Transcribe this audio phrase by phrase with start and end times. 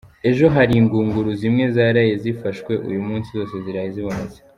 [0.29, 4.39] Ejo hari ingunguru zimwe zaraye zifashwe, uyu munsi zose ziraye zibonetse.